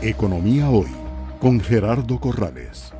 Economía 0.00 0.70
Hoy 0.70 0.86
con 1.40 1.58
Gerardo 1.58 2.20
Corrales. 2.20 2.92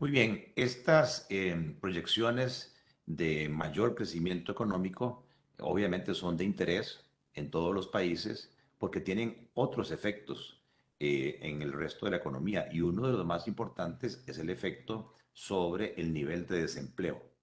Muy 0.00 0.10
bien, 0.10 0.52
estas 0.56 1.28
eh, 1.30 1.76
proyecciones 1.80 2.74
de 3.06 3.48
mayor 3.48 3.94
crecimiento 3.94 4.50
económico 4.50 5.22
obviamente 5.60 6.12
son 6.12 6.36
de 6.36 6.42
interés 6.42 7.04
en 7.34 7.52
todos 7.52 7.72
los 7.72 7.86
países 7.86 8.50
porque 8.78 9.00
tienen 9.00 9.48
otros 9.54 9.92
efectos 9.92 10.60
eh, 10.98 11.38
en 11.40 11.62
el 11.62 11.72
resto 11.72 12.06
de 12.06 12.10
la 12.10 12.16
economía 12.16 12.66
y 12.72 12.80
uno 12.80 13.06
de 13.06 13.12
los 13.12 13.24
más 13.24 13.46
importantes 13.46 14.24
es 14.26 14.38
el 14.38 14.50
efecto 14.50 15.14
sobre 15.32 15.94
el 16.00 16.12
nivel 16.12 16.48
de 16.48 16.62
desempleo. 16.62 17.37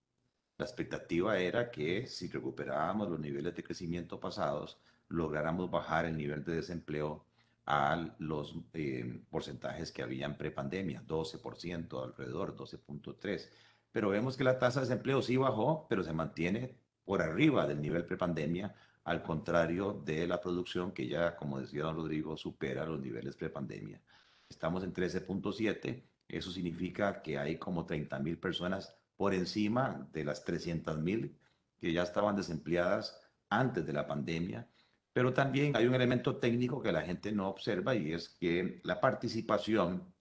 La 0.57 0.65
expectativa 0.65 1.37
era 1.37 1.69
que 1.69 2.07
si 2.07 2.29
recuperábamos 2.29 3.09
los 3.09 3.19
niveles 3.19 3.54
de 3.55 3.63
crecimiento 3.63 4.19
pasados, 4.19 4.77
lográramos 5.09 5.69
bajar 5.69 6.05
el 6.05 6.15
nivel 6.15 6.43
de 6.46 6.55
desempleo 6.55 7.25
a 7.65 8.15
los 8.19 8.55
eh, 8.73 9.21
porcentajes 9.29 9.91
que 9.91 10.04
habían 10.04 10.37
prepandemia, 10.37 11.04
12%, 11.05 12.04
alrededor 12.04 12.55
12.3%. 12.55 13.49
Pero 13.91 14.10
vemos 14.10 14.37
que 14.37 14.43
la 14.43 14.60
tasa 14.60 14.82
de 14.82 14.87
desempleo 14.87 15.21
sí 15.21 15.37
bajó, 15.37 15.87
pero 15.89 16.04
se 16.04 16.13
mantiene 16.13 16.75
por 17.04 17.21
arriba 17.21 17.68
del 17.68 17.82
nivel 17.82 18.05
prepandemia, 18.05 18.75
al 19.04 19.24
contrario 19.24 20.01
de 20.05 20.27
la 20.27 20.41
producción 20.41 20.91
que 20.91 21.07
ya, 21.07 21.35
como 21.35 21.60
decía 21.60 21.83
don 21.83 21.96
Rodrigo, 21.96 22.37
supera 22.37 22.85
los 22.85 22.99
niveles 22.99 23.35
prepandemia. 23.35 24.01
Estamos 24.49 24.83
en 24.83 24.93
13.7, 24.93 26.04
eso 26.27 26.51
significa 26.51 27.21
que 27.21 27.37
hay 27.37 27.57
como 27.57 27.85
30 27.85 28.19
mil 28.19 28.37
personas 28.37 28.96
por 29.18 29.33
encima 29.33 30.07
de 30.11 30.24
las 30.24 30.43
300 30.43 30.97
mil 31.00 31.37
que 31.79 31.93
ya 31.93 32.03
estaban 32.03 32.36
desempleadas 32.36 33.19
antes 33.50 33.86
de 33.86 33.94
la 33.94 34.08
pandemia. 34.08 34.67
Pero 35.14 35.33
también 35.33 35.75
hay 35.75 35.88
un 35.88 35.95
elemento 35.95 36.38
técnico 36.38 36.81
que 36.81 36.91
la 36.91 37.02
gente 37.02 37.31
no 37.31 37.47
observa 37.47 37.95
y 37.95 38.11
es 38.11 38.30
que 38.30 38.81
la 38.83 38.99
participación 38.99 40.13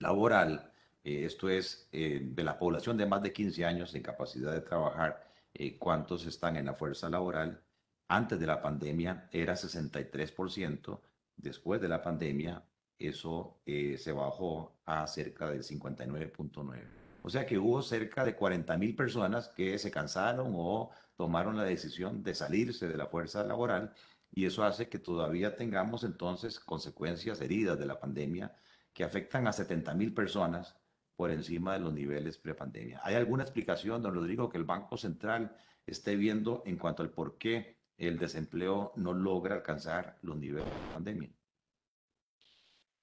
laboral, 0.00 0.72
eh, 1.04 1.24
esto 1.24 1.48
es 1.48 1.88
eh, 1.92 2.20
de 2.22 2.44
la 2.44 2.58
población 2.58 2.96
de 2.96 3.06
más 3.06 3.22
de 3.22 3.32
15 3.32 3.64
años 3.64 3.94
en 3.94 4.02
capacidad 4.02 4.52
de 4.52 4.60
trabajar, 4.60 5.30
eh, 5.52 5.78
cuántos 5.78 6.26
están 6.26 6.56
en 6.56 6.66
la 6.66 6.74
fuerza 6.74 7.08
laboral, 7.08 7.62
antes 8.08 8.40
de 8.40 8.46
la 8.46 8.60
pandemia 8.60 9.28
era 9.32 9.54
63%, 9.54 11.00
después 11.36 11.80
de 11.80 11.88
la 11.88 12.02
pandemia 12.02 12.64
eso 12.98 13.60
se 13.64 14.12
bajó 14.12 14.80
a 14.84 15.06
cerca 15.06 15.50
del 15.50 15.62
59.9%. 15.62 17.03
O 17.26 17.30
sea 17.30 17.46
que 17.46 17.56
hubo 17.56 17.80
cerca 17.80 18.22
de 18.22 18.36
40 18.36 18.76
mil 18.76 18.94
personas 18.94 19.48
que 19.48 19.78
se 19.78 19.90
cansaron 19.90 20.52
o 20.54 20.90
tomaron 21.16 21.56
la 21.56 21.64
decisión 21.64 22.22
de 22.22 22.34
salirse 22.34 22.86
de 22.86 22.98
la 22.98 23.06
fuerza 23.06 23.42
laboral 23.44 23.94
y 24.30 24.44
eso 24.44 24.62
hace 24.62 24.90
que 24.90 24.98
todavía 24.98 25.56
tengamos 25.56 26.04
entonces 26.04 26.60
consecuencias 26.60 27.40
heridas 27.40 27.78
de 27.78 27.86
la 27.86 27.98
pandemia 27.98 28.54
que 28.92 29.04
afectan 29.04 29.46
a 29.46 29.54
70 29.54 29.94
mil 29.94 30.12
personas 30.12 30.76
por 31.16 31.30
encima 31.30 31.72
de 31.72 31.80
los 31.80 31.94
niveles 31.94 32.36
prepandemia. 32.36 33.00
¿Hay 33.02 33.14
alguna 33.14 33.44
explicación, 33.44 34.02
don 34.02 34.14
Rodrigo, 34.14 34.50
que 34.50 34.58
el 34.58 34.64
Banco 34.64 34.98
Central 34.98 35.56
esté 35.86 36.16
viendo 36.16 36.62
en 36.66 36.76
cuanto 36.76 37.02
al 37.02 37.08
por 37.08 37.38
qué 37.38 37.78
el 37.96 38.18
desempleo 38.18 38.92
no 38.96 39.14
logra 39.14 39.54
alcanzar 39.54 40.18
los 40.20 40.36
niveles 40.36 40.66
de 40.66 40.92
pandemia? 40.92 41.30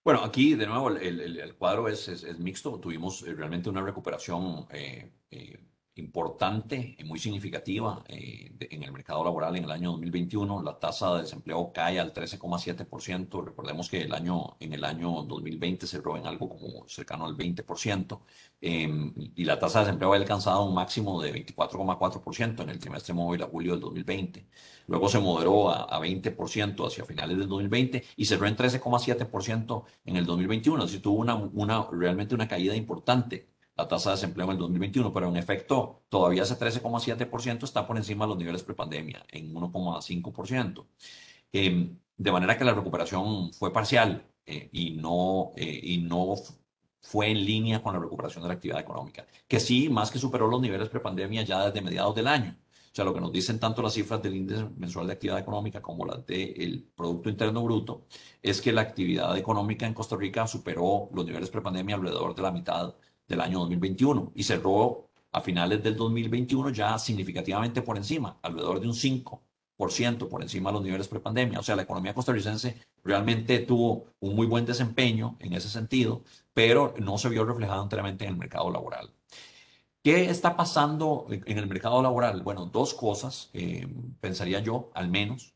Bueno, 0.04 0.24
aquí 0.24 0.56
de 0.56 0.66
nuevo 0.66 0.90
el, 0.90 1.56
cuadro 1.58 1.88
es, 1.88 2.08
es, 2.08 2.40
mixto. 2.40 2.80
Tuvimos 2.80 3.22
eh, 3.24 3.34
realmente 3.34 3.70
una 3.70 3.82
recuperación 3.84 4.66
eh, 4.72 5.12
eh, 5.30 5.60
importante, 6.02 6.96
y 6.98 7.04
muy 7.04 7.20
significativa 7.20 8.04
eh, 8.08 8.52
en 8.60 8.84
el 8.84 8.92
mercado 8.92 9.24
laboral 9.24 9.56
en 9.56 9.66
el 9.66 9.72
año 9.72 9.92
2021. 9.92 10.64
La 10.64 10.80
tasa 10.80 11.16
de 11.16 11.22
desempleo 11.22 11.72
cae 11.74 12.00
al 12.00 12.14
13,7%. 12.14 13.46
Recordemos 13.46 13.90
que 13.90 14.02
el 14.02 14.14
año, 14.14 14.58
en 14.60 14.74
el 14.74 14.84
año 14.84 15.24
2020 15.24 15.88
cerró 15.88 16.18
en 16.18 16.28
algo 16.28 16.50
como 16.50 16.88
cercano 16.88 17.26
al 17.26 17.36
20%. 17.36 18.20
Em, 18.62 19.14
y 19.36 19.44
la 19.46 19.58
tasa 19.60 19.80
de 19.80 19.86
desempleo 19.86 20.14
ha 20.14 20.18
alcanzado 20.18 20.66
un 20.66 20.74
máximo 20.74 21.22
de 21.22 21.32
24,4% 21.32 22.64
en 22.64 22.70
el 22.70 22.80
trimestre 22.80 23.14
móvil 23.14 23.44
a 23.44 23.48
julio 23.48 23.74
del 23.74 23.82
2020. 23.82 24.46
Luego 24.88 25.10
se 25.10 25.20
moderó 25.20 25.70
a, 25.70 25.84
a 25.84 26.00
20% 26.00 26.88
hacia 26.88 27.06
finales 27.06 27.38
del 27.38 27.48
2020 27.48 28.04
y 28.18 28.26
cerró 28.26 28.48
en 28.48 28.56
13,7% 28.56 29.84
en 30.06 30.16
el 30.18 30.26
2021. 30.26 30.84
Así 30.84 31.00
tuvo 31.00 31.20
una, 31.20 31.88
realmente 31.92 32.36
una 32.36 32.48
caída 32.48 32.76
importante 32.76 33.52
la 33.82 33.88
tasa 33.88 34.12
de 34.12 34.16
desempleo 34.16 34.46
en 34.48 34.54
el 34.54 34.58
2021, 34.60 35.12
pero 35.14 35.30
en 35.30 35.38
efecto 35.38 36.04
todavía 36.10 36.44
ese 36.44 36.58
13,7% 36.58 37.64
está 37.64 37.88
por 37.88 37.98
encima 37.98 38.26
de 38.26 38.30
los 38.30 38.38
niveles 38.38 38.64
prepandemia, 38.64 39.26
en 39.30 39.54
1,5%. 39.54 40.88
Em, 41.52 41.98
de 42.18 42.32
manera 42.32 42.58
que 42.58 42.64
la 42.66 42.74
recuperación 42.74 43.52
fue 43.54 43.74
parcial 43.74 44.26
eh, 44.46 44.70
y, 44.72 44.92
no, 44.92 45.52
eh, 45.58 45.80
y 45.84 45.98
no 46.00 46.36
fue 47.02 47.32
en 47.32 47.44
línea 47.46 47.82
con 47.82 47.94
la 47.94 48.00
recuperación 48.00 48.44
de 48.44 48.50
la 48.50 48.54
actividad 48.56 48.80
económica, 48.80 49.26
que 49.48 49.60
sí, 49.60 49.90
más 49.90 50.12
que 50.12 50.20
superó 50.20 50.48
los 50.48 50.62
niveles 50.62 50.90
prepandemia 50.90 51.44
ya 51.44 51.66
desde 51.66 51.82
mediados 51.82 52.16
del 52.16 52.28
año. 52.28 52.56
O 52.92 52.96
sea, 52.96 53.06
lo 53.06 53.14
que 53.14 53.22
nos 53.22 53.32
dicen 53.32 53.58
tanto 53.58 53.82
las 53.82 53.94
cifras 53.94 54.22
del 54.22 54.36
índice 54.36 54.66
mensual 54.78 55.08
de 55.08 55.14
actividad 55.14 55.40
económica 55.40 55.82
como 55.82 56.06
las 56.06 56.26
del 56.26 56.86
Producto 56.94 57.30
Interno 57.30 57.64
Bruto 57.64 58.06
es 58.42 58.62
que 58.62 58.74
la 58.74 58.82
actividad 58.82 59.38
económica 59.38 59.88
en 59.88 59.94
Costa 59.94 60.18
Rica 60.18 60.46
superó 60.46 61.10
los 61.14 61.26
niveles 61.26 61.50
prepandemia 61.50 61.96
alrededor 61.96 62.36
de 62.36 62.42
la 62.42 62.52
mitad 62.52 62.94
del 63.32 63.42
año 63.42 63.60
2021 63.60 64.34
y 64.36 64.44
cerró 64.44 65.10
a 65.32 65.42
finales 65.42 65.82
del 65.82 65.96
2021 65.96 66.70
ya 66.70 66.98
significativamente 67.00 67.82
por 67.82 67.98
encima, 67.98 68.38
alrededor 68.42 68.80
de 68.80 68.88
un 68.88 68.94
5% 68.94 70.28
por 70.30 70.42
encima 70.42 70.70
de 70.70 70.74
los 70.74 70.84
niveles 70.84 71.08
prepandemia. 71.08 71.60
O 71.60 71.64
sea, 71.64 71.76
la 71.76 71.84
economía 71.84 72.14
costarricense 72.14 72.78
realmente 73.04 73.60
tuvo 73.60 74.06
un 74.20 74.36
muy 74.36 74.46
buen 74.46 74.66
desempeño 74.66 75.38
en 75.40 75.54
ese 75.54 75.70
sentido, 75.70 76.24
pero 76.54 76.94
no 77.00 77.18
se 77.18 77.30
vio 77.30 77.46
reflejado 77.46 77.82
enteramente 77.82 78.26
en 78.26 78.32
el 78.32 78.38
mercado 78.38 78.70
laboral. 78.70 79.12
¿Qué 80.04 80.30
está 80.30 80.56
pasando 80.58 81.28
en 81.30 81.58
el 81.58 81.68
mercado 81.68 82.02
laboral? 82.02 82.42
Bueno, 82.42 82.66
dos 82.66 82.94
cosas, 82.96 83.50
eh, 83.54 83.88
pensaría 84.20 84.60
yo, 84.60 84.90
al 84.96 85.10
menos. 85.10 85.54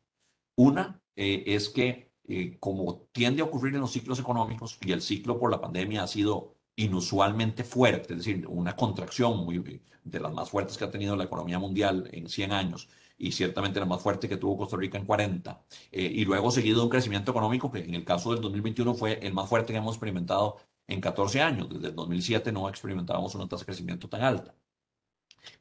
Una 0.56 1.02
eh, 1.16 1.44
es 1.48 1.70
que, 1.70 2.12
eh, 2.28 2.58
como 2.60 3.08
tiende 3.12 3.42
a 3.42 3.46
ocurrir 3.46 3.74
en 3.74 3.82
los 3.82 3.92
ciclos 3.92 4.20
económicos, 4.20 4.78
y 4.82 4.92
el 4.92 5.02
ciclo 5.02 5.40
por 5.40 5.50
la 5.50 5.62
pandemia 5.62 6.04
ha 6.04 6.08
sido 6.08 6.55
inusualmente 6.76 7.64
fuerte, 7.64 8.14
es 8.14 8.20
decir, 8.20 8.46
una 8.48 8.76
contracción 8.76 9.46
muy, 9.46 9.82
de 10.04 10.20
las 10.20 10.34
más 10.34 10.50
fuertes 10.50 10.78
que 10.78 10.84
ha 10.84 10.92
tenido 10.92 11.16
la 11.16 11.24
economía 11.26 11.60
mundial 11.60 12.10
en 12.12 12.30
100 12.30 12.52
años 12.52 12.90
y 13.18 13.32
ciertamente 13.32 13.80
la 13.80 13.86
más 13.86 14.02
fuerte 14.02 14.28
que 14.28 14.38
tuvo 14.38 14.58
Costa 14.58 14.78
Rica 14.78 14.98
en 14.98 15.06
40, 15.06 15.66
eh, 15.92 16.04
y 16.04 16.26
luego 16.26 16.52
seguido 16.52 16.84
un 16.84 16.90
crecimiento 16.90 17.32
económico 17.32 17.72
que 17.72 17.80
en 17.80 17.96
el 17.96 18.04
caso 18.04 18.34
del 18.34 18.42
2021 18.42 18.94
fue 18.94 19.20
el 19.26 19.34
más 19.34 19.48
fuerte 19.48 19.74
que 19.74 19.80
hemos 19.80 19.96
experimentado 19.96 20.58
en 20.88 21.02
14 21.02 21.42
años. 21.42 21.70
Desde 21.70 21.88
el 21.88 21.96
2007 21.96 22.52
no 22.52 22.70
experimentábamos 22.70 23.34
una 23.36 23.48
tasa 23.48 23.62
de 23.62 23.68
crecimiento 23.68 24.10
tan 24.10 24.22
alta. 24.22 24.54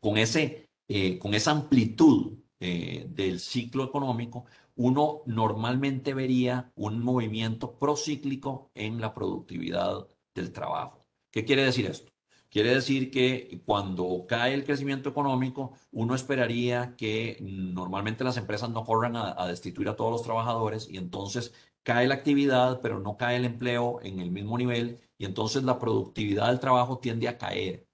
Con, 0.01 0.19
ese, 0.19 0.71
eh, 0.89 1.19
con 1.19 1.35
esa 1.35 1.53
amplitud 1.53 2.39
eh, 2.61 3.07
del 3.09 3.41
ciclo 3.41 3.85
económico, 3.85 4.47
uno 4.77 5.23
normalmente 5.27 6.15
vería 6.15 6.73
un 6.75 7.03
movimiento 7.03 7.79
procíclico 7.79 8.71
en 8.75 9.01
la 9.01 9.15
productividad 9.15 10.09
del 10.35 10.53
trabajo. 10.53 11.04
¿Qué 11.35 11.45
quiere 11.45 11.65
decir 11.65 11.87
esto? 11.87 12.13
Quiere 12.49 12.73
decir 12.73 13.11
que 13.11 13.61
cuando 13.67 14.25
cae 14.29 14.55
el 14.55 14.63
crecimiento 14.65 15.09
económico, 15.09 15.73
uno 15.91 16.15
esperaría 16.15 16.95
que 16.97 17.39
normalmente 17.41 18.23
las 18.23 18.37
empresas 18.37 18.71
no 18.71 18.85
corran 18.85 19.17
a, 19.17 19.45
destituir 19.49 19.89
a 19.89 19.97
todos 19.97 20.13
los 20.13 20.23
trabajadores 20.23 20.89
y 20.89 20.97
entonces 20.97 21.53
cae 21.83 22.07
la 22.07 22.15
actividad, 22.15 22.81
pero 22.81 23.01
no 23.01 23.17
cae 23.17 23.37
el 23.39 23.47
empleo 23.47 23.99
en 24.05 24.21
el 24.21 24.31
mismo 24.31 24.57
nivel 24.57 25.01
y 25.19 25.25
entonces 25.25 25.65
la 25.65 25.81
productividad 25.81 26.47
del 26.47 26.61
trabajo 26.61 26.99
tiende 27.01 27.27
a 27.27 27.37
caer. 27.37 27.89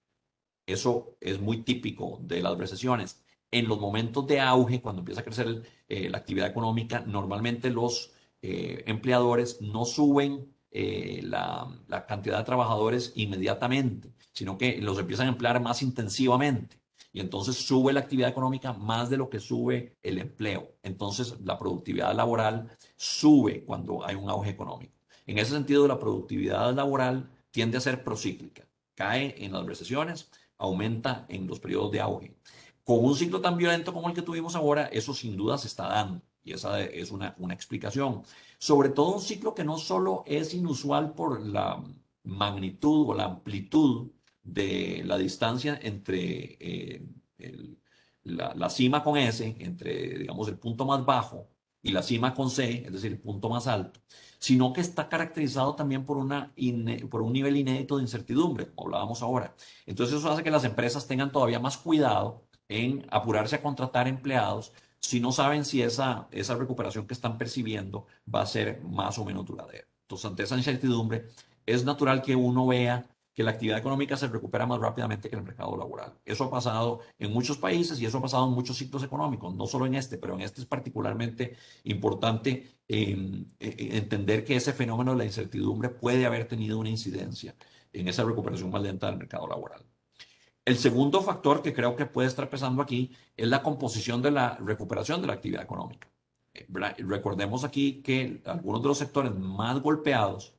Eso 0.66 1.16
es 1.20 1.40
muy 1.40 1.62
típico 1.62 2.18
de 2.22 2.42
las 2.42 2.58
recesiones. 2.58 3.24
En 3.50 3.68
los 3.68 3.80
momentos 3.80 4.26
de 4.26 4.40
auge, 4.40 4.82
cuando 4.82 5.00
empieza 5.00 5.22
a 5.22 5.24
crecer 5.24 5.62
eh, 5.88 6.10
la 6.10 6.18
actividad 6.18 6.48
económica, 6.48 7.00
normalmente 7.00 7.70
los 7.70 8.12
eh, 8.42 8.84
empleadores 8.86 9.62
no 9.62 9.86
suben 9.86 10.54
eh, 10.72 11.20
la, 11.24 11.68
cantidad 12.06 12.38
de 12.38 12.44
trabajadores 12.44 13.12
inmediatamente, 13.16 14.12
sino 14.32 14.56
que 14.56 14.78
los 14.80 14.98
empiezan 14.98 15.26
a 15.26 15.30
emplear 15.30 15.60
más 15.60 15.82
intensivamente. 15.82 16.78
Y 17.12 17.20
entonces 17.20 17.56
sube 17.56 17.92
la 17.92 18.00
actividad 18.00 18.30
económica 18.30 18.72
más 18.72 19.10
de 19.10 19.16
lo 19.16 19.28
que 19.28 19.40
sube 19.40 19.96
el 20.02 20.18
empleo. 20.18 20.76
Entonces 20.82 21.40
la 21.40 21.58
productividad 21.58 22.14
laboral 22.14 22.70
sube 22.96 23.64
cuando 23.64 24.04
hay 24.04 24.14
un 24.14 24.30
auge 24.30 24.50
económico. 24.50 24.94
En 25.26 25.38
ese 25.38 25.52
sentido, 25.52 25.86
la 25.86 25.98
productividad 25.98 26.74
laboral 26.74 27.30
tiende 27.50 27.78
a 27.78 27.80
ser 27.80 28.04
procíclica. 28.04 28.66
Cae 28.94 29.34
en 29.44 29.52
las 29.52 29.66
recesiones, 29.66 30.30
aumenta 30.58 31.26
en 31.28 31.46
los 31.46 31.60
periodos 31.60 31.90
de 31.92 32.00
auge. 32.00 32.36
Con 32.84 33.04
un 33.04 33.16
ciclo 33.16 33.40
tan 33.40 33.56
violento 33.56 33.92
como 33.92 34.08
el 34.08 34.14
que 34.14 34.22
tuvimos 34.22 34.56
ahora, 34.56 34.86
eso 34.86 35.14
sin 35.14 35.36
duda 35.36 35.58
se 35.58 35.68
está 35.68 35.88
dando. 35.88 36.22
Esa 36.52 36.80
es 36.80 37.10
una, 37.10 37.34
una 37.38 37.54
explicación. 37.54 38.22
Sobre 38.58 38.90
todo 38.90 39.14
un 39.14 39.20
ciclo 39.20 39.54
que 39.54 39.64
no 39.64 39.78
solo 39.78 40.24
es 40.26 40.54
inusual 40.54 41.14
por 41.14 41.40
la 41.40 41.82
magnitud 42.24 43.10
o 43.10 43.14
la 43.14 43.24
amplitud 43.24 44.10
de 44.42 45.02
la 45.04 45.18
distancia 45.18 45.78
entre 45.82 46.56
eh, 46.60 47.06
la, 48.24 48.54
la 48.54 48.70
cima 48.70 49.02
con 49.02 49.16
S, 49.16 49.56
entre, 49.58 50.18
digamos, 50.18 50.48
el 50.48 50.58
punto 50.58 50.84
más 50.84 51.04
bajo 51.04 51.48
y 51.82 51.92
la 51.92 52.02
cima 52.02 52.34
con 52.34 52.50
C, 52.50 52.84
es 52.86 52.92
decir, 52.92 53.12
el 53.12 53.20
punto 53.20 53.48
más 53.48 53.66
alto, 53.66 54.00
sino 54.38 54.72
que 54.72 54.80
está 54.80 55.08
caracterizado 55.08 55.74
también 55.74 56.04
por, 56.04 56.18
una 56.18 56.52
por 57.10 57.22
un 57.22 57.32
nivel 57.32 57.56
inédito 57.56 57.96
de 57.96 58.02
incertidumbre, 58.02 58.70
como 58.74 58.88
hablábamos 58.88 59.22
ahora. 59.22 59.54
Entonces 59.86 60.18
eso 60.18 60.30
hace 60.30 60.42
que 60.42 60.50
las 60.50 60.64
empresas 60.64 61.06
tengan 61.06 61.32
todavía 61.32 61.58
más 61.58 61.78
cuidado 61.78 62.44
en 62.68 63.06
apurarse 63.10 63.56
a 63.56 63.62
contratar 63.62 64.08
empleados 64.08 64.72
si 65.00 65.20
no 65.20 65.32
saben 65.32 65.64
si 65.64 65.82
esa, 65.82 66.28
esa 66.30 66.54
recuperación 66.56 67.06
que 67.06 67.14
están 67.14 67.38
percibiendo 67.38 68.06
va 68.32 68.42
a 68.42 68.46
ser 68.46 68.82
más 68.82 69.18
o 69.18 69.24
menos 69.24 69.46
duradera. 69.46 69.86
Entonces, 70.02 70.26
ante 70.26 70.42
esa 70.42 70.56
incertidumbre, 70.56 71.28
es 71.66 71.84
natural 71.84 72.22
que 72.22 72.36
uno 72.36 72.66
vea 72.66 73.06
que 73.34 73.44
la 73.44 73.52
actividad 73.52 73.78
económica 73.78 74.16
se 74.16 74.28
recupera 74.28 74.66
más 74.66 74.80
rápidamente 74.80 75.30
que 75.30 75.36
el 75.36 75.42
mercado 75.42 75.76
laboral. 75.76 76.12
Eso 76.24 76.44
ha 76.44 76.50
pasado 76.50 77.00
en 77.18 77.32
muchos 77.32 77.58
países 77.58 78.00
y 78.00 78.06
eso 78.06 78.18
ha 78.18 78.22
pasado 78.22 78.46
en 78.46 78.52
muchos 78.52 78.76
ciclos 78.76 79.02
económicos, 79.02 79.54
no 79.54 79.66
solo 79.66 79.86
en 79.86 79.94
este, 79.94 80.18
pero 80.18 80.34
en 80.34 80.42
este 80.42 80.60
es 80.60 80.66
particularmente 80.66 81.56
importante 81.84 82.80
em, 82.88 83.46
e, 83.58 83.68
e, 83.68 83.96
entender 83.98 84.44
que 84.44 84.56
ese 84.56 84.72
fenómeno 84.72 85.12
de 85.12 85.18
la 85.18 85.24
incertidumbre 85.24 85.90
puede 85.90 86.26
haber 86.26 86.48
tenido 86.48 86.78
una 86.78 86.90
incidencia 86.90 87.54
en 87.92 88.08
esa 88.08 88.24
recuperación 88.24 88.70
más 88.70 88.82
lenta 88.82 89.06
del 89.06 89.18
mercado 89.18 89.46
laboral. 89.46 89.84
El 90.70 90.78
segundo 90.78 91.20
factor 91.20 91.62
que 91.62 91.74
creo 91.74 91.96
que 91.96 92.06
puede 92.06 92.28
estar 92.28 92.48
pesando 92.48 92.80
aquí 92.80 93.10
es 93.36 93.48
la 93.48 93.60
composición 93.60 94.22
de 94.22 94.30
la 94.30 94.56
recuperación 94.58 95.20
de 95.20 95.26
la 95.26 95.32
actividad 95.32 95.64
económica. 95.64 96.08
Eh, 96.54 96.64
recordemos 96.98 97.64
aquí 97.64 98.00
que 98.02 98.40
algunos 98.44 98.80
de 98.80 98.86
los 98.86 98.98
sectores 98.98 99.34
más 99.34 99.80
golpeados 99.82 100.54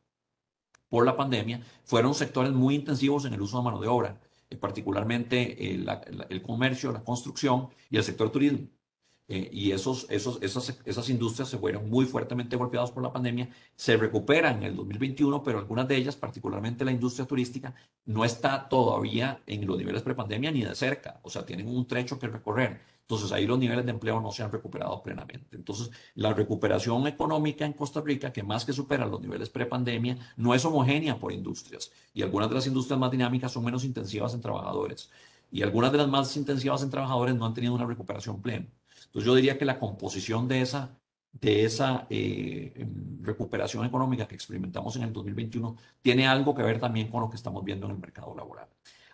por 0.90 1.06
la 1.06 1.16
pandemia 1.16 1.62
fueron 1.86 2.14
sectores 2.14 2.52
muy 2.52 2.76
intensivos 2.76 3.24
en 3.24 3.36
el 3.36 3.42
uso 3.42 3.58
de 3.60 3.64
mano 3.64 3.80
de 3.80 3.88
obra, 3.88 4.20
eh, 4.50 4.58
particularmente 4.58 5.74
el, 5.74 5.88
eh, 5.88 6.02
el 6.28 6.42
comercio, 6.42 6.92
la 6.92 7.06
construcción 7.06 7.70
y 7.90 7.96
el 7.96 8.04
sector 8.04 8.30
turismo. 8.30 8.68
Eh, 9.34 9.50
y 9.50 9.72
esos, 9.72 10.08
esos, 10.10 10.40
esas, 10.42 10.78
esas 10.84 11.10
industrias 11.10 11.48
se 11.48 11.58
fueron 11.58 11.90
muy 11.90 12.04
fuertemente 12.04 12.58
golpeadas 12.58 12.92
por 12.92 13.02
la 13.02 13.14
pandemia, 13.14 13.48
se 13.78 13.96
recuperan 13.96 14.58
en 14.58 14.64
el 14.64 14.76
2021, 14.76 15.42
pero 15.42 15.58
algunas 15.58 15.88
de 15.88 15.96
ellas, 15.96 16.18
particularmente 16.18 16.84
la 16.84 16.92
industria 16.92 17.26
turística, 17.26 17.74
no 18.04 18.26
está 18.26 18.68
todavía 18.68 19.42
en 19.48 19.66
los 19.66 19.78
niveles 19.78 20.02
prepandemia 20.02 20.52
ni 20.52 20.66
de 20.66 20.76
cerca, 20.76 21.22
o 21.24 21.30
sea, 21.30 21.46
tienen 21.46 21.70
un 21.70 21.88
trecho 21.88 22.20
que 22.20 22.28
recorrer. 22.28 22.82
Entonces 23.04 23.32
ahí 23.32 23.48
los 23.48 23.58
niveles 23.58 23.86
de 23.86 23.92
empleo 23.92 24.20
no 24.20 24.34
se 24.34 24.44
han 24.44 24.52
recuperado 24.52 25.02
plenamente. 25.02 25.56
Entonces 25.56 25.92
la 26.16 26.34
recuperación 26.34 27.08
económica 27.08 27.66
en 27.66 27.72
Costa 27.72 28.02
Rica, 28.02 28.34
que 28.34 28.44
más 28.44 28.66
que 28.66 28.74
supera 28.74 29.06
los 29.06 29.22
niveles 29.22 29.50
prepandemia, 29.50 30.18
no 30.36 30.54
es 30.54 30.66
homogénea 30.66 31.18
por 31.18 31.32
industrias. 31.32 31.90
Y 32.14 32.22
algunas 32.22 32.50
de 32.50 32.56
las 32.56 32.68
industrias 32.68 33.00
más 33.00 33.12
dinámicas 33.12 33.54
son 33.54 33.64
menos 33.64 33.86
intensivas 33.86 34.34
en 34.34 34.42
trabajadores. 34.42 35.10
Y 35.52 35.62
algunas 35.62 35.94
de 35.94 36.00
las 36.00 36.10
más 36.10 36.36
intensivas 36.36 36.84
en 36.84 36.90
trabajadores 36.90 37.34
no 37.36 37.46
han 37.46 37.54
tenido 37.54 37.74
una 37.74 37.86
recuperación 37.86 38.42
plena. 38.42 38.68
Entonces 39.06 39.26
yo 39.26 39.36
diría 39.36 39.58
que 39.58 39.66
la 39.66 39.80
composición 39.80 40.48
de 40.48 40.62
esa, 40.62 40.98
de 41.32 41.66
esa 41.66 42.08
eh, 42.10 42.88
recuperación 43.22 43.86
económica 43.86 44.28
que 44.28 44.36
experimentamos 44.36 44.96
en 44.96 45.04
el 45.04 45.14
2021 45.14 45.76
tiene 46.02 46.28
algo 46.28 46.54
que 46.56 46.64
ver 46.64 46.80
también 46.80 47.10
con 47.10 47.22
lo 47.22 47.30
que 47.30 47.36
estamos 47.36 47.64
viendo 47.64 47.86
en 47.88 47.94
el 47.94 48.00
mercado 48.00 48.36
laboral. 48.36 48.68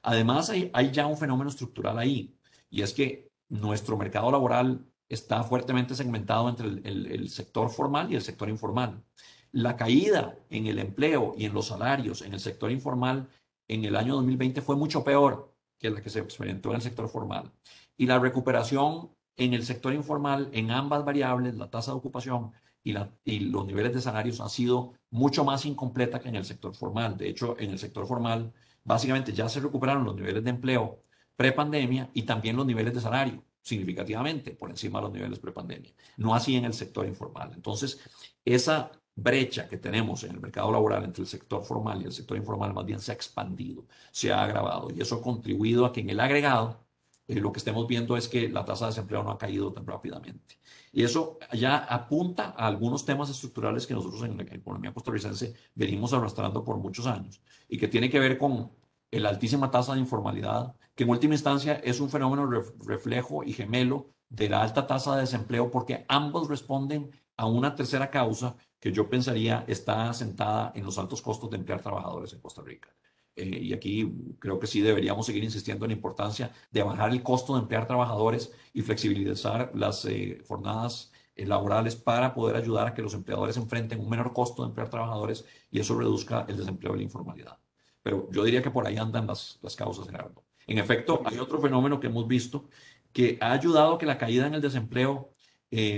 Además, 0.04 0.50
hay, 0.50 0.70
hay 0.74 0.92
ya 0.92 1.06
un 1.08 1.18
fenómeno 1.18 1.50
estructural 1.50 1.98
ahí, 2.00 2.34
y 2.70 2.82
es 2.82 2.94
que 2.94 3.30
nuestro 3.50 3.98
mercado 3.98 4.32
laboral 4.32 4.86
está 5.10 5.44
fuertemente 5.44 5.96
segmentado 5.96 6.50
entre 6.50 6.68
el, 6.68 7.08
el, 7.12 7.30
sector 7.30 7.70
formal 7.70 8.12
y 8.12 8.16
el 8.16 8.22
sector 8.22 8.50
informal. 8.50 9.04
La 9.52 9.78
caída 9.78 10.38
en 10.50 10.68
el 10.68 10.80
empleo 10.80 11.34
y 11.38 11.46
en 11.46 11.54
los 11.54 11.68
salarios 11.68 12.22
en 12.22 12.34
el 12.34 12.40
sector 12.40 12.72
informal 12.72 13.30
en 13.68 13.86
el 13.86 13.96
año 13.96 14.16
2020 14.16 14.62
fue 14.62 14.76
mucho 14.76 15.04
peor 15.04 15.54
que 15.80 15.90
la 15.90 16.02
que 16.02 16.10
se 16.10 16.20
experimentó 16.20 16.70
en 16.70 16.76
el 16.76 16.82
sector 16.82 17.08
formal. 17.10 17.52
Y 17.96 18.06
la 18.06 18.20
recuperación 18.20 19.12
en 19.38 19.54
el 19.54 19.64
sector 19.66 19.94
informal, 19.94 20.50
en 20.52 20.72
ambas 20.72 21.06
variables, 21.06 21.56
la 21.56 21.70
tasa 21.70 21.92
de 21.92 21.98
ocupación 21.98 22.52
y, 22.84 23.40
los 23.40 23.66
niveles 23.66 23.94
de 23.94 24.02
salarios 24.02 24.40
ha 24.40 24.50
sido 24.50 24.94
mucho 25.10 25.44
más 25.44 25.66
incompleta 25.66 26.20
que 26.20 26.30
en 26.30 26.36
el 26.36 26.46
sector 26.46 26.76
formal. 26.76 27.18
De 27.18 27.30
hecho, 27.30 27.56
en 27.60 27.72
el 27.72 27.80
sector 27.80 28.08
formal, 28.08 28.54
básicamente 28.84 29.34
ya 29.34 29.50
se 29.50 29.60
recuperaron 29.60 30.04
los 30.06 30.16
niveles 30.16 30.44
de 30.44 30.50
empleo 30.50 31.04
prepandemia 31.36 32.10
y 32.14 32.24
también 32.24 32.56
los 32.56 32.66
niveles 32.66 32.94
de 32.94 33.02
salario 33.02 33.44
significativamente 33.62 34.52
por 34.52 34.70
encima 34.70 35.00
de 35.00 35.04
los 35.04 35.14
niveles 35.14 35.40
prepandemia. 35.40 35.92
No 36.16 36.34
así 36.34 36.56
en 36.56 36.66
el 36.66 36.74
sector 36.74 37.06
informal. 37.06 37.52
Entonces, 37.54 38.00
esa 38.46 38.92
brecha 39.14 39.68
que 39.68 39.78
tenemos 39.78 40.24
en 40.24 40.32
el 40.32 40.40
mercado 40.40 40.72
laboral 40.72 41.04
entre 41.04 41.24
el 41.24 41.28
sector 41.28 41.64
formal 41.64 42.02
y 42.02 42.06
el 42.06 42.14
sector 42.14 42.38
informal 42.38 42.74
más 42.74 42.86
bien 42.86 43.02
se 43.02 43.12
ha 43.12 43.16
expandido, 43.16 43.86
se 44.12 44.32
ha 44.32 44.44
agravado 44.44 44.90
y 44.96 45.02
eso 45.02 45.16
ha 45.16 45.22
contribuido 45.22 45.86
a 45.86 45.92
que 45.92 46.02
en 46.02 46.10
el 46.12 46.20
agregado 46.20 46.87
eh, 47.28 47.36
lo 47.36 47.52
que 47.52 47.60
estemos 47.60 47.88
viendo 47.88 48.16
es 48.18 48.28
que 48.28 48.50
la 48.50 48.64
tasa 48.66 48.86
de 48.86 48.92
desempleo 48.92 49.24
no 49.24 49.32
ha 49.32 49.38
caído 49.38 49.74
tan 49.74 49.86
rápidamente. 49.86 50.60
Y 50.92 51.04
eso 51.04 51.38
ya 51.54 51.78
apunta 51.78 52.54
a 52.58 52.68
algunos 52.68 53.06
temas 53.06 53.30
estructurales 53.30 53.86
que 53.86 53.94
nosotros 53.94 54.24
en 54.24 54.38
la 54.38 54.44
economía 54.44 54.94
costarricense 54.94 55.54
venimos 55.76 56.14
arrastrando 56.14 56.64
por 56.64 56.78
muchos 56.78 57.06
años 57.08 57.42
y 57.68 57.78
que 57.78 57.88
tiene 57.88 58.10
que 58.10 58.20
ver 58.20 58.38
con 58.38 58.72
la 59.12 59.30
altísima 59.30 59.72
tasa 59.72 59.94
de 59.94 60.00
informalidad, 60.00 60.76
que 60.96 61.04
en 61.04 61.10
última 61.10 61.34
instancia 61.36 61.76
es 61.76 62.00
un 62.00 62.10
fenómeno 62.10 62.50
reflejo 62.86 63.44
y 63.44 63.54
gemelo 63.54 64.10
de 64.30 64.50
la 64.50 64.62
alta 64.62 64.88
tasa 64.88 65.16
de 65.16 65.22
desempleo 65.22 65.72
porque 65.72 66.06
ambos 66.10 66.48
responden 66.48 67.12
a 67.38 67.46
una 67.46 67.76
tercera 67.76 68.10
causa 68.10 68.56
que 68.80 68.92
yo 68.92 69.10
pensaría 69.10 69.64
está 69.68 70.12
sentada 70.14 70.72
en 70.76 70.86
los 70.86 70.98
altos 70.98 71.22
costos 71.22 71.50
de 71.50 71.58
emplear 71.58 71.82
trabajadores 71.82 72.34
en 72.34 72.42
Costa 72.42 72.62
Rica. 72.62 72.90
Eh, 73.38 73.60
y 73.62 73.74
aquí 73.74 74.12
creo 74.40 74.60
que 74.60 74.66
sí 74.66 74.82
deberíamos 74.82 75.28
seguir 75.28 75.44
insistiendo 75.44 75.86
en 75.86 75.92
la 75.92 75.96
importancia 75.96 76.52
de 76.72 76.82
bajar 76.82 77.12
el 77.12 77.22
costo 77.22 77.54
de 77.54 77.62
emplear 77.62 77.88
trabajadores 77.88 78.52
y 78.74 78.82
flexibilizar 78.82 79.72
las 79.76 80.06
eh, 80.06 80.44
jornadas 80.48 81.12
eh, 81.36 81.46
laborales 81.46 81.96
para 81.96 82.34
poder 82.34 82.56
ayudar 82.56 82.88
a 82.88 82.94
que 82.96 83.04
los 83.04 83.14
empleadores 83.14 83.56
enfrenten 83.58 84.00
un 84.00 84.10
menor 84.10 84.34
costo 84.34 84.64
de 84.64 84.70
emplear 84.70 84.90
trabajadores 84.90 85.46
y 85.70 85.80
eso 85.80 85.98
reduzca 85.98 86.46
el 86.50 86.58
desempleo 86.58 86.96
y 86.96 86.98
la 86.98 87.04
informalidad. 87.04 87.60
Pero 88.02 88.28
yo 88.32 88.44
diría 88.44 88.64
que 88.64 88.72
por 88.72 88.88
ahí 88.88 88.98
andan 88.98 89.28
las, 89.28 89.60
las 89.62 89.76
causas, 89.76 90.10
Gerardo. 90.10 90.44
En 90.66 90.80
efecto, 90.80 91.22
hay 91.24 91.38
otro 91.38 91.62
fenómeno 91.62 92.00
que 92.00 92.08
hemos 92.08 92.28
visto 92.28 92.68
que 93.14 93.38
ha 93.40 93.52
ayudado 93.52 93.96
a 93.96 93.98
que 94.00 94.08
la 94.08 94.18
caída 94.18 94.48
en 94.48 94.56
el 94.56 94.62
desempleo 94.62 95.34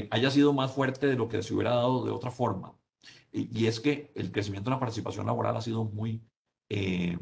haya 0.10 0.32
sido 0.32 0.52
más 0.52 0.72
fuerte 0.72 1.08
de 1.08 1.16
lo 1.16 1.30
que 1.30 1.42
se 1.44 1.54
hubiera 1.54 1.72
dado 1.72 2.04
de 2.04 2.12
otra 2.12 2.32
forma. 2.32 2.76
Y, 3.32 3.60
y 3.60 3.68
es 3.68 3.80
que 3.80 4.12
el 4.16 4.32
crecimiento 4.32 4.70
de 4.70 4.76
la 4.76 4.80
participación 4.80 5.28
laboral 5.28 5.56
ha 5.56 5.62
sido 5.62 5.86
muy 5.86 6.24
eh, 6.70 7.18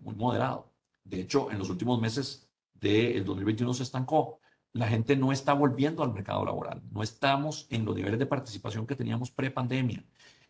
muy 0.00 0.14
moderado. 0.14 0.72
De 1.04 1.20
hecho, 1.20 1.50
en 1.50 1.58
los 1.58 1.68
últimos 1.70 2.00
meses 2.00 2.48
del 2.74 3.24
2021 3.24 3.74
se 3.74 3.82
estancó. 3.82 4.40
La 4.72 4.88
gente 4.88 5.16
no 5.16 5.32
está 5.32 5.52
volviendo 5.52 6.02
al 6.02 6.12
mercado 6.12 6.44
laboral. 6.44 6.82
No 6.90 7.02
estamos 7.02 7.66
en 7.70 7.84
los 7.84 7.96
niveles 7.96 8.18
de 8.18 8.26
participación 8.26 8.86
que 8.86 8.94
teníamos 8.94 9.30
pre-pandemia. 9.30 10.04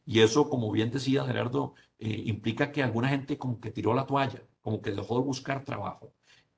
Y 0.05 0.21
eso, 0.21 0.49
como 0.49 0.71
bien 0.71 0.91
decía 0.91 1.25
Gerardo, 1.25 1.75
eh, 1.99 2.23
implica 2.26 2.73
que 2.73 2.83
alguna 2.83 3.09
gente 3.09 3.38
como 3.38 3.61
que 3.61 3.71
tiró 3.71 3.95
la 3.95 4.07
toalla, 4.07 4.43
como 4.61 4.81
que 4.81 4.91
dejó 4.91 5.19
de 5.19 5.25
buscar 5.25 5.64
trabajo. 5.64 6.12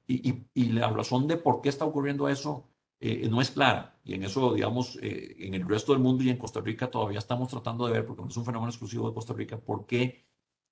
Y, 0.06 0.44
y, 0.54 0.64
la 0.70 0.90
razón 0.90 1.28
de 1.28 1.36
por 1.36 1.60
qué 1.60 1.68
está 1.68 1.84
ocurriendo 1.84 2.28
eso 2.28 2.68
eh, 2.98 3.28
no 3.30 3.40
es 3.40 3.50
clara. 3.50 3.98
Y 4.04 4.14
en 4.14 4.24
eso, 4.24 4.54
digamos, 4.54 4.98
en 5.00 5.54
el 5.54 5.68
resto 5.68 5.92
del 5.92 6.02
mundo 6.02 6.24
y 6.24 6.30
en 6.30 6.36
Costa 6.36 6.60
Rica 6.60 6.90
todavía 6.90 7.20
estamos 7.20 7.48
tratando 7.48 7.86
de 7.86 7.92
ver, 7.92 8.06
porque 8.06 8.22
no 8.22 8.28
es 8.28 8.36
un 8.36 8.44
fenómeno 8.44 8.70
exclusivo 8.70 9.08
de 9.08 9.14
Costa 9.14 9.34
Rica, 9.34 9.58
por 9.58 9.86
qué 9.86 10.29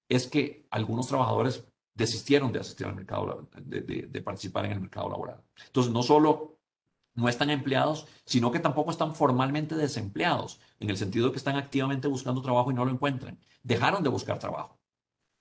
es 0.08 0.26
que 0.26 0.66
algunos 0.70 1.06
trabajadores 1.06 1.64
desistieron 1.94 2.52
de 2.52 2.60
asistir 2.60 2.86
al 2.86 2.94
mercado, 2.94 3.48
de, 3.60 4.22
participar 4.22 4.64
en 4.64 4.72
el 4.72 4.80
mercado 4.80 5.10
laboral. 5.10 5.42
Entonces, 5.66 5.92
no 5.92 6.02
solo 6.02 6.58
no 7.14 7.28
están 7.28 7.50
empleados, 7.50 8.06
sino 8.24 8.52
que 8.52 8.60
tampoco 8.60 8.92
están 8.92 9.14
formalmente 9.14 9.74
desempleados, 9.74 10.60
en 10.78 10.88
el 10.88 10.96
sentido 10.96 11.26
de 11.26 11.32
que 11.32 11.38
están 11.38 11.56
activamente 11.56 12.06
buscando 12.06 12.40
trabajo 12.40 12.70
y 12.70 12.74
no 12.74 12.84
lo 12.84 12.92
encuentran. 12.92 13.40
Dejaron 13.64 14.04
de 14.04 14.08
buscar 14.08 14.38
trabajo. 14.38 14.78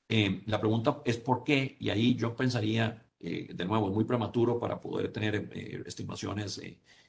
Eh, 0.09 0.41
la 0.47 0.59
pregunta 0.59 1.01
es 1.05 1.17
por 1.17 1.43
qué, 1.43 1.77
y 1.79 1.89
ahí 1.91 2.15
yo 2.15 2.35
pensaría, 2.35 3.05
eh, 3.19 3.49
de 3.53 3.65
nuevo, 3.65 3.89
es 3.89 3.93
muy 3.93 4.05
prematuro 4.05 4.59
para 4.59 4.81
poder 4.81 5.11
tener 5.13 5.49
eh, 5.53 5.83
estimaciones, 5.85 6.59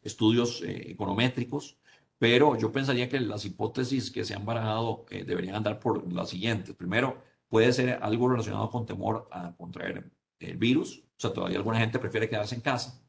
estudios 0.03 0.63
econométricos, 0.63 1.79
pero 2.19 2.59
yo 2.59 2.71
pensaría 2.71 3.09
que 3.09 3.21
las 3.21 3.47
hipótesis 3.47 4.11
que 4.11 4.25
se 4.25 4.35
han 4.35 4.45
barajado 4.45 5.07
deberían 5.09 5.55
andar 5.55 5.81
por 5.81 6.13
las 6.13 6.29
siguientes. 6.29 6.75
Primero, 6.75 7.23
Puede 7.49 7.73
ser 7.73 7.99
algo 8.03 8.29
relacionado 8.29 8.71
con 8.71 8.87
temor 8.87 9.29
a 9.31 9.55
contraer 9.57 10.11
el 10.39 10.57
virus. 10.57 10.99
O 10.99 11.21
sea, 11.21 11.33
todavía 11.33 11.59
alguna 11.59 11.79
gente 11.79 11.99
prefiere 11.99 12.29
quedarse 12.29 12.55
en 12.55 12.61
casa 12.61 13.03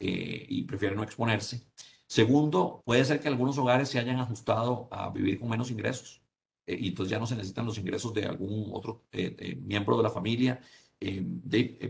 eh, 0.00 0.46
y 0.48 0.64
prefiere 0.64 0.94
no 0.94 1.02
exponerse. 1.02 1.62
Segundo, 2.06 2.82
puede 2.84 3.04
ser 3.04 3.20
que 3.20 3.28
algunos 3.28 3.58
hogares 3.58 3.88
se 3.88 3.98
hayan 3.98 4.18
ajustado 4.18 4.88
a 4.90 5.10
vivir 5.10 5.38
con 5.38 5.48
menos 5.48 5.70
ingresos. 5.70 6.22
Eh, 6.66 6.76
y 6.80 6.88
entonces 6.88 7.10
ya 7.10 7.18
no 7.18 7.26
se 7.26 7.36
necesitan 7.36 7.66
los 7.66 7.78
ingresos 7.78 8.12
de 8.14 8.24
algún 8.26 8.70
otro 8.72 9.04
eh, 9.12 9.56
miembro 9.62 9.96
de 9.96 10.02
la 10.02 10.10
familia, 10.10 10.60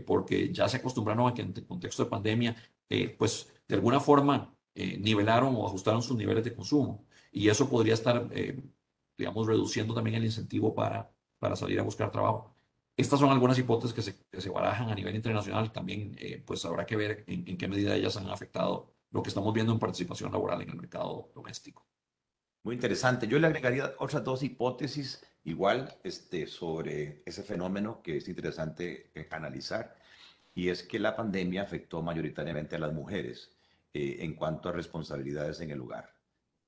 porque 0.05 0.53
ya 0.53 0.69
se 0.69 0.77
acostumbraron 0.77 1.27
a 1.27 1.33
que 1.33 1.41
en 1.41 1.53
el 1.55 1.65
contexto 1.65 2.03
de 2.03 2.09
pandemia, 2.11 2.55
pues 3.17 3.51
de 3.67 3.75
alguna 3.75 3.99
forma 3.99 4.55
nivelaron 4.75 5.55
o 5.55 5.65
ajustaron 5.65 6.03
sus 6.03 6.15
niveles 6.15 6.43
de 6.43 6.53
consumo. 6.53 7.05
Y 7.31 7.49
eso 7.49 7.67
podría 7.67 7.95
estar, 7.95 8.29
digamos, 9.17 9.47
reduciendo 9.47 9.95
también 9.95 10.17
el 10.17 10.25
incentivo 10.25 10.75
para 10.75 11.11
para 11.39 11.55
salir 11.55 11.79
a 11.79 11.83
buscar 11.83 12.11
trabajo. 12.11 12.53
Estas 12.97 13.19
son 13.19 13.29
algunas 13.31 13.57
hipótesis 13.57 13.95
que 13.95 14.01
se, 14.01 14.15
que 14.29 14.41
se 14.41 14.49
barajan 14.49 14.89
a 14.89 14.95
nivel 14.95 15.15
internacional. 15.15 15.71
También 15.71 16.15
eh, 16.19 16.43
pues 16.45 16.65
habrá 16.65 16.85
que 16.85 16.97
ver 16.97 17.23
en, 17.27 17.47
en, 17.47 17.57
qué 17.57 17.67
medida 17.67 17.95
ellas 17.95 18.17
han 18.17 18.29
afectado 18.29 18.93
lo 19.11 19.23
que 19.23 19.29
estamos 19.29 19.53
viendo 19.53 19.71
en 19.71 19.79
participación 19.79 20.31
laboral 20.31 20.61
en 20.61 20.69
el 20.69 20.75
mercado 20.75 21.31
doméstico. 21.33 21.85
Muy 22.63 22.75
interesante. 22.75 23.27
Yo 23.27 23.39
le 23.39 23.47
agregaría 23.47 23.93
otras 23.99 24.23
dos 24.23 24.43
hipótesis 24.43 25.23
igual 25.45 25.97
este, 26.03 26.45
sobre 26.47 27.23
ese 27.25 27.43
fenómeno 27.43 28.01
que 28.01 28.17
es 28.17 28.27
interesante 28.27 29.11
eh, 29.15 29.27
analizar. 29.31 29.95
Y 30.53 30.69
es 30.69 30.83
que 30.83 30.99
la 30.99 31.15
pandemia 31.15 31.61
afectó 31.61 32.01
mayoritariamente 32.01 32.75
a 32.75 32.79
las 32.79 32.93
mujeres 32.93 33.51
eh, 33.93 34.17
en 34.19 34.35
cuanto 34.35 34.69
a 34.69 34.73
responsabilidades 34.73 35.61
en 35.61 35.71
el 35.71 35.81
hogar. 35.81 36.18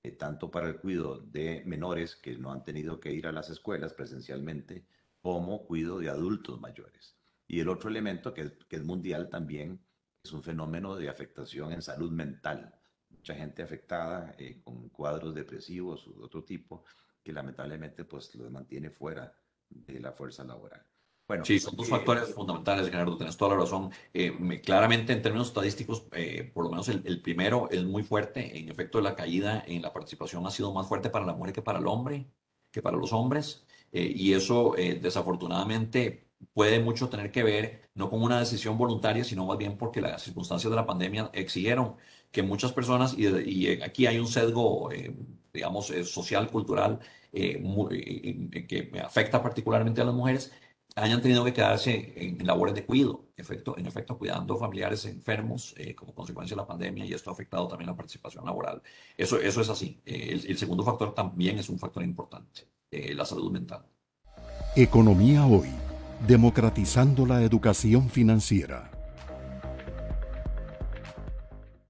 Eh, 0.03 0.13
tanto 0.13 0.49
para 0.49 0.67
el 0.67 0.77
cuidado 0.77 1.19
de 1.19 1.63
menores 1.65 2.15
que 2.15 2.35
no 2.35 2.51
han 2.51 2.63
tenido 2.63 2.99
que 2.99 3.13
ir 3.13 3.27
a 3.27 3.31
las 3.31 3.49
escuelas 3.49 3.93
presencialmente, 3.93 4.87
como 5.21 5.65
cuidado 5.67 5.99
de 5.99 6.09
adultos 6.09 6.59
mayores. 6.59 7.15
Y 7.47 7.59
el 7.59 7.69
otro 7.69 7.89
elemento 7.89 8.33
que 8.33 8.41
es, 8.41 8.51
que 8.67 8.77
es 8.77 8.83
mundial 8.83 9.29
también 9.29 9.79
es 10.23 10.31
un 10.33 10.41
fenómeno 10.41 10.95
de 10.95 11.09
afectación 11.09 11.71
en 11.71 11.83
salud 11.83 12.11
mental. 12.11 12.73
Mucha 13.09 13.35
gente 13.35 13.61
afectada 13.61 14.35
eh, 14.39 14.61
con 14.63 14.89
cuadros 14.89 15.35
depresivos 15.35 16.07
u 16.07 16.23
otro 16.23 16.43
tipo 16.43 16.83
que 17.23 17.31
lamentablemente 17.31 18.03
pues 18.03 18.33
los 18.33 18.49
mantiene 18.49 18.89
fuera 18.89 19.31
de 19.69 19.99
la 19.99 20.11
fuerza 20.13 20.43
laboral. 20.43 20.83
Bueno, 21.31 21.45
sí, 21.45 21.61
son 21.61 21.77
dos 21.77 21.87
eh, 21.87 21.91
factores 21.91 22.33
fundamentales, 22.33 22.89
Gerardo, 22.89 23.15
tienes 23.15 23.37
toda 23.37 23.55
la 23.55 23.61
razón. 23.61 23.89
Eh, 24.13 24.59
claramente, 24.61 25.13
en 25.13 25.21
términos 25.21 25.47
estadísticos, 25.47 26.03
eh, 26.11 26.51
por 26.53 26.65
lo 26.65 26.71
menos 26.71 26.89
el, 26.89 27.03
el, 27.05 27.21
primero 27.21 27.69
es 27.71 27.85
muy 27.85 28.03
fuerte. 28.03 28.59
En 28.59 28.67
efecto, 28.67 28.99
la 28.99 29.15
caída 29.15 29.63
en 29.65 29.81
la 29.81 29.93
participación 29.93 30.45
ha 30.45 30.51
sido 30.51 30.73
más 30.73 30.89
fuerte 30.89 31.09
para 31.09 31.25
la 31.25 31.31
mujer 31.31 31.53
que 31.53 31.61
para 31.61 31.79
el 31.79 31.87
hombre, 31.87 32.25
que 32.69 32.81
para 32.81 32.97
los 32.97 33.13
hombres. 33.13 33.65
y 33.93 34.33
eso, 34.33 34.75
desafortunadamente, 35.01 36.27
puede 36.53 36.81
mucho 36.81 37.07
tener 37.07 37.31
que 37.31 37.43
ver 37.43 37.89
no 37.95 38.09
con 38.09 38.21
una 38.21 38.39
decisión 38.39 38.77
voluntaria, 38.77 39.23
sino 39.23 39.45
más 39.45 39.57
bien 39.57 39.77
porque 39.77 40.01
las 40.01 40.23
circunstancias 40.23 40.69
de 40.69 40.75
la 40.75 40.85
pandemia 40.85 41.29
exigieron 41.33 41.95
que 42.31 42.43
muchas 42.43 42.73
personas, 42.73 43.15
y, 43.17 43.27
y 43.27 43.81
aquí 43.81 44.05
hay 44.05 44.19
un 44.19 44.27
sesgo, 44.27 44.89
digamos, 45.53 45.87
social, 46.05 46.49
cultural, 46.49 46.99
que 47.31 48.91
afecta 49.03 49.41
particularmente 49.41 50.01
a 50.01 50.05
las 50.05 50.13
mujeres, 50.13 50.51
hayan 50.95 51.21
tenido 51.21 51.43
que 51.43 51.53
quedarse 51.53 52.13
en, 52.15 52.45
labores 52.45 52.75
de 52.75 52.85
cuidado, 52.85 53.25
en 53.35 53.41
efecto, 53.43 53.77
en 53.77 53.85
efecto 53.85 54.17
cuidando 54.17 54.57
familiares 54.57 55.05
enfermos 55.05 55.73
eh, 55.77 55.95
como 55.95 56.13
consecuencia 56.13 56.55
de 56.55 56.61
la 56.61 56.67
pandemia 56.67 57.05
y 57.05 57.13
esto 57.13 57.29
ha 57.29 57.33
afectado 57.33 57.67
también 57.67 57.89
la 57.89 57.95
participación 57.95 58.45
laboral. 58.45 58.81
Eso, 59.17 59.39
eso 59.39 59.61
es 59.61 59.69
así. 59.69 60.01
Eh, 60.05 60.29
el, 60.31 60.45
el, 60.45 60.57
segundo 60.57 60.83
factor 60.83 61.13
también 61.13 61.57
es 61.59 61.69
un 61.69 61.79
factor 61.79 62.03
importante, 62.03 62.67
eh, 62.91 63.13
la 63.13 63.25
salud 63.25 63.51
mental. 63.51 63.85
Economía 64.75 65.45
hoy, 65.45 65.69
democratizando 66.27 67.25
la 67.25 67.41
educación 67.41 68.09
financiera. 68.09 69.00